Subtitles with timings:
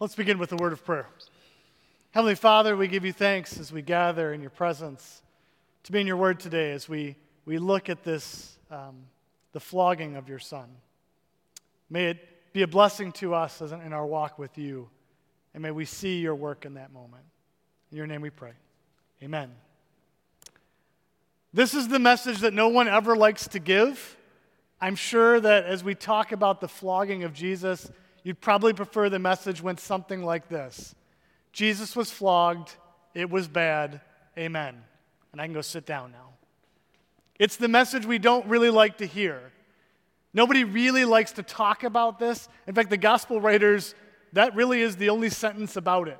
[0.00, 1.06] Let's begin with a word of prayer.
[2.12, 5.20] Heavenly Father, we give you thanks as we gather in your presence
[5.82, 8.96] to be in your word today as we, we look at this, um,
[9.52, 10.70] the flogging of your Son.
[11.90, 14.88] May it be a blessing to us in our walk with you,
[15.52, 17.24] and may we see your work in that moment.
[17.90, 18.52] In your name we pray.
[19.22, 19.50] Amen.
[21.52, 24.16] This is the message that no one ever likes to give.
[24.80, 27.90] I'm sure that as we talk about the flogging of Jesus,
[28.22, 30.94] you'd probably prefer the message went something like this
[31.52, 32.74] Jesus was flogged,
[33.14, 34.00] it was bad,
[34.38, 34.82] amen.
[35.32, 36.30] And I can go sit down now.
[37.38, 39.52] It's the message we don't really like to hear.
[40.32, 42.48] Nobody really likes to talk about this.
[42.66, 43.94] In fact, the gospel writers,
[44.32, 46.18] that really is the only sentence about it.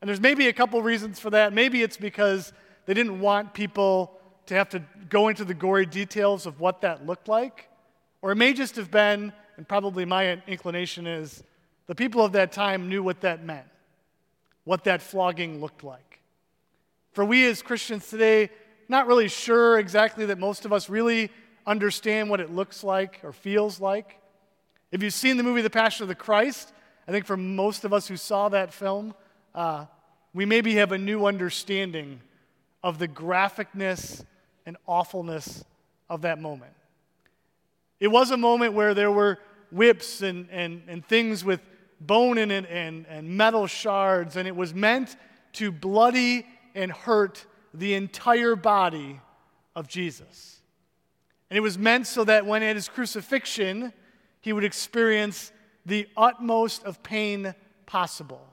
[0.00, 1.52] And there's maybe a couple reasons for that.
[1.52, 2.52] Maybe it's because
[2.86, 7.06] they didn't want people to have to go into the gory details of what that
[7.06, 7.68] looked like.
[8.22, 11.42] Or it may just have been, and probably my inclination is,
[11.86, 13.66] the people of that time knew what that meant,
[14.64, 16.20] what that flogging looked like.
[17.12, 18.48] For we as Christians today,
[18.88, 21.28] not really sure exactly that most of us really
[21.66, 24.18] understand what it looks like or feels like.
[24.92, 26.72] If you've seen the movie The Passion of the Christ,
[27.06, 29.12] I think for most of us who saw that film,
[29.54, 29.84] uh,
[30.32, 32.22] we maybe have a new understanding
[32.82, 34.24] of the graphicness
[34.64, 35.62] and awfulness
[36.08, 36.72] of that moment.
[38.00, 39.38] It was a moment where there were
[39.70, 41.60] whips and, and, and things with
[42.00, 45.16] bone in it and, and metal shards, and it was meant
[45.52, 49.20] to bloody and hurt the entire body
[49.76, 50.60] of Jesus.
[51.50, 53.92] And it was meant so that when at his crucifixion,
[54.40, 55.52] he would experience
[55.84, 57.54] the utmost of pain
[57.86, 58.46] possible.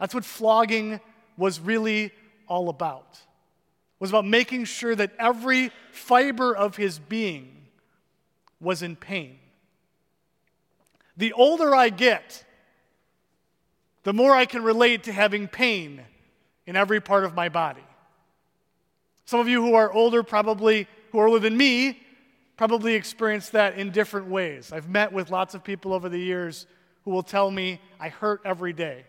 [0.00, 1.00] That's what flogging
[1.36, 2.10] was really
[2.48, 3.06] all about.
[3.12, 7.68] It was about making sure that every fiber of his being
[8.60, 9.38] was in pain.
[11.16, 12.44] The older I get,
[14.02, 16.02] the more I can relate to having pain
[16.66, 17.84] in every part of my body.
[19.24, 22.00] Some of you who are older, probably who are older than me,
[22.56, 24.72] probably experience that in different ways.
[24.72, 26.66] I've met with lots of people over the years
[27.04, 29.04] who will tell me, I hurt every day.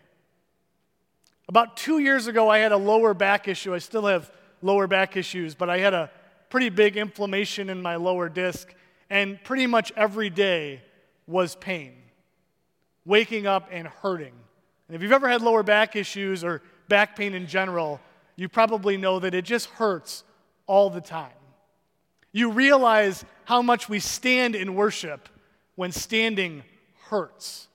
[1.48, 3.74] About two years ago, I had a lower back issue.
[3.74, 4.30] I still have
[4.62, 6.10] lower back issues, but I had a
[6.48, 8.72] pretty big inflammation in my lower disc,
[9.10, 10.82] and pretty much every day
[11.26, 11.92] was pain,
[13.04, 14.32] waking up and hurting.
[14.88, 18.00] And if you've ever had lower back issues or back pain in general,
[18.36, 20.24] you probably know that it just hurts
[20.66, 21.30] all the time.
[22.32, 25.28] You realize how much we stand in worship
[25.76, 26.64] when standing
[27.08, 27.68] hurts.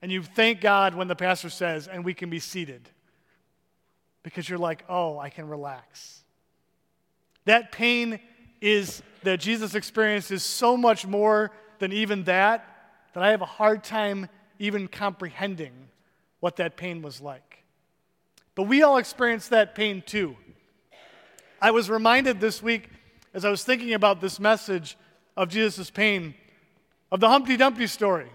[0.00, 2.88] And you thank God when the pastor says, and we can be seated.
[4.22, 6.22] Because you're like, oh, I can relax.
[7.44, 8.20] That pain
[8.60, 12.71] is that Jesus experienced is so much more than even that,
[13.14, 14.28] that I have a hard time
[14.58, 15.72] even comprehending
[16.40, 17.64] what that pain was like.
[18.54, 20.36] But we all experience that pain too.
[21.60, 22.88] I was reminded this week,
[23.32, 24.96] as I was thinking about this message
[25.36, 26.34] of Jesus' pain,
[27.10, 28.28] of the Humpty Dumpty story.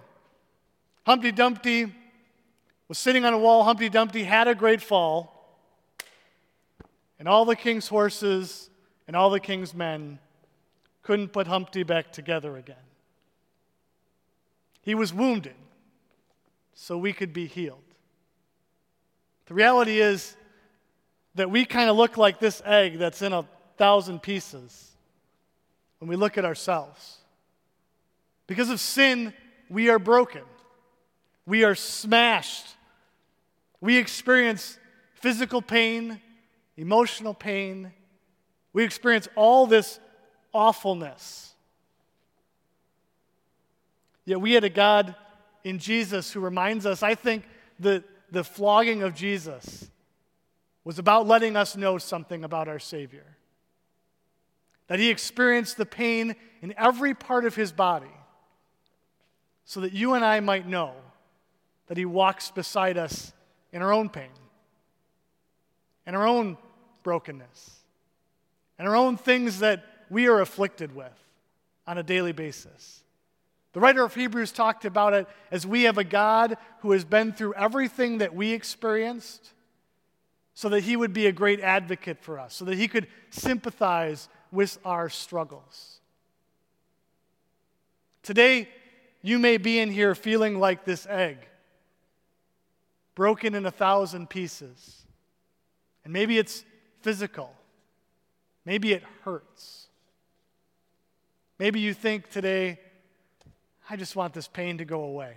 [1.06, 1.94] Humpty Dumpty
[2.88, 3.64] was sitting on a wall.
[3.64, 5.60] Humpty Dumpty had a great fall,
[7.20, 8.70] and all the king's horses
[9.08, 10.20] and all the king's men
[11.04, 12.76] couldn't put Humpty back together again.
[14.88, 15.54] He was wounded
[16.74, 17.84] so we could be healed.
[19.48, 20.38] The reality is
[21.36, 24.92] that we kind of look like this egg that's in a thousand pieces
[26.00, 27.18] when we look at ourselves.
[28.48, 29.34] Because of sin,
[29.70, 30.44] we are broken.
[31.46, 32.68] We are smashed.
[33.82, 34.80] We experience
[35.16, 36.22] physical pain,
[36.78, 37.92] emotional pain.
[38.72, 40.00] We experience all this
[40.54, 41.47] awfulness.
[44.28, 45.16] Yet we had a God
[45.64, 47.46] in Jesus who reminds us, I think,
[47.80, 49.90] that the flogging of Jesus
[50.84, 53.38] was about letting us know something about our Savior.
[54.88, 58.12] That he experienced the pain in every part of his body
[59.64, 60.92] so that you and I might know
[61.88, 63.32] that he walks beside us
[63.72, 64.30] in our own pain,
[66.06, 66.58] in our own
[67.02, 67.80] brokenness,
[68.78, 71.18] and our own things that we are afflicted with
[71.86, 73.04] on a daily basis.
[73.74, 77.34] The writer of Hebrews talked about it as we have a God who has been
[77.34, 79.54] through everything that we experienced
[80.54, 84.30] so that he would be a great advocate for us, so that he could sympathize
[84.52, 86.00] with our struggles.
[88.24, 88.68] Today,
[89.22, 91.48] you may be in here feeling like this egg,
[93.14, 95.06] broken in a thousand pieces.
[96.04, 96.64] And maybe it's
[97.02, 97.54] physical,
[98.66, 99.88] maybe it hurts.
[101.60, 102.80] Maybe you think today,
[103.90, 105.36] I just want this pain to go away.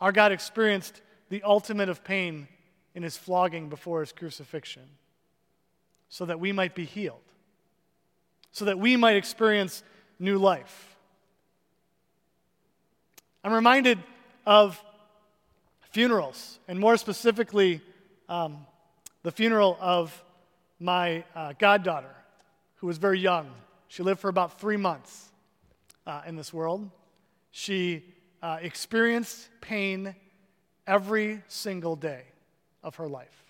[0.00, 2.48] Our God experienced the ultimate of pain
[2.94, 4.82] in his flogging before his crucifixion
[6.08, 7.20] so that we might be healed,
[8.50, 9.82] so that we might experience
[10.18, 10.96] new life.
[13.44, 13.98] I'm reminded
[14.46, 14.82] of
[15.92, 17.80] funerals, and more specifically,
[18.28, 18.66] um,
[19.22, 20.24] the funeral of
[20.78, 22.14] my uh, goddaughter,
[22.76, 23.50] who was very young.
[23.88, 25.29] She lived for about three months
[26.06, 26.90] uh, in this world.
[27.50, 28.04] She
[28.42, 30.14] uh, experienced pain
[30.86, 32.24] every single day
[32.82, 33.44] of her life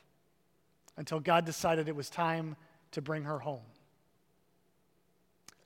[0.96, 2.56] until God decided it was time
[2.92, 3.62] to bring her home.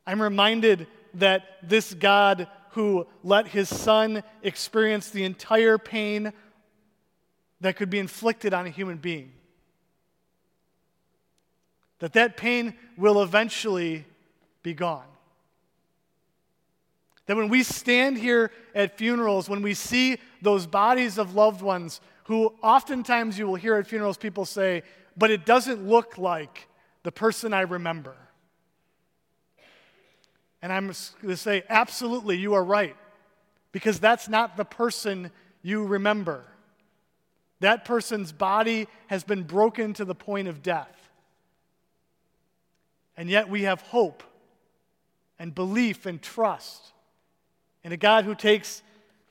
[0.06, 6.32] I'm reminded that this God who let his son experience the entire pain
[7.60, 9.32] that could be inflicted on a human being
[12.00, 14.04] that that pain will eventually
[14.62, 15.06] be gone
[17.26, 22.00] that when we stand here at funerals when we see those bodies of loved ones
[22.24, 24.82] who oftentimes you will hear at funerals people say
[25.16, 26.68] but it doesn't look like
[27.04, 28.16] the person I remember.
[30.60, 30.96] And I'm going
[31.28, 32.96] to say, absolutely, you are right.
[33.70, 35.30] Because that's not the person
[35.62, 36.44] you remember.
[37.60, 41.10] That person's body has been broken to the point of death.
[43.16, 44.22] And yet we have hope
[45.38, 46.93] and belief and trust
[47.84, 48.82] in a God who takes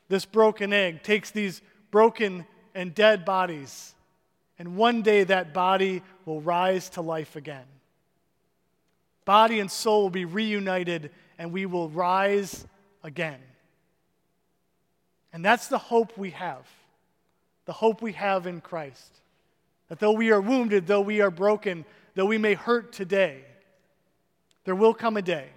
[0.07, 1.61] this broken egg, takes these
[1.91, 2.45] broken
[2.75, 3.95] and dead bodies,
[4.59, 7.65] and one day that body will rise to life again.
[9.25, 12.65] Body and soul will be reunited, and we will rise
[13.03, 13.39] again.
[15.31, 16.67] And that's the hope we have.
[17.65, 19.11] The hope we have in Christ.
[19.87, 23.43] That though we are wounded, though we are broken, though we may hurt today,
[24.65, 25.47] there will come a day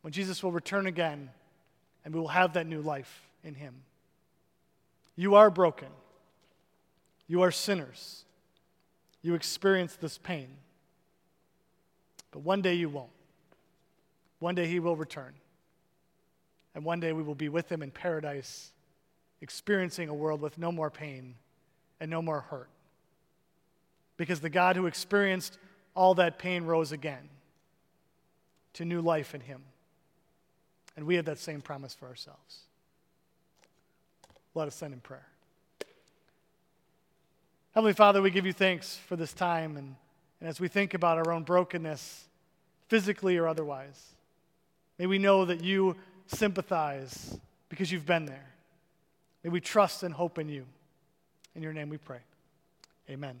[0.00, 1.30] when Jesus will return again
[2.04, 3.74] and we will have that new life in Him.
[5.16, 5.88] You are broken.
[7.26, 8.24] You are sinners.
[9.22, 10.48] You experience this pain.
[12.30, 13.10] But one day you won't.
[14.38, 15.34] One day he will return.
[16.74, 18.72] And one day we will be with him in paradise,
[19.40, 21.34] experiencing a world with no more pain
[22.00, 22.70] and no more hurt.
[24.16, 25.58] Because the God who experienced
[25.94, 27.28] all that pain rose again
[28.74, 29.62] to new life in him.
[30.96, 32.58] And we have that same promise for ourselves.
[34.54, 35.26] Let us send in prayer.
[37.72, 39.76] Heavenly Father, we give you thanks for this time.
[39.76, 39.94] And,
[40.40, 42.24] and as we think about our own brokenness,
[42.88, 44.08] physically or otherwise,
[44.98, 45.96] may we know that you
[46.26, 47.38] sympathize
[47.68, 48.50] because you've been there.
[49.44, 50.66] May we trust and hope in you.
[51.54, 52.20] In your name we pray.
[53.08, 53.38] Amen.